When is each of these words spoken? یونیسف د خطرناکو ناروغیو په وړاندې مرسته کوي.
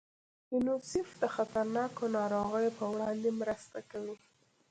یونیسف 0.51 1.07
د 1.21 1.23
خطرناکو 1.35 2.03
ناروغیو 2.17 2.75
په 2.79 2.85
وړاندې 2.93 3.29
مرسته 3.41 3.77
کوي. 3.91 4.15